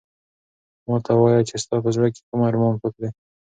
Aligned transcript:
ما 0.87 0.95
ته 1.05 1.11
وایه 1.19 1.41
چې 1.49 1.55
ستا 1.63 1.75
په 1.83 1.89
زړه 1.95 2.07
کې 2.13 2.21
کوم 2.27 2.41
ارمان 2.49 2.73
پاتې 2.81 2.99
دی؟ 3.01 3.09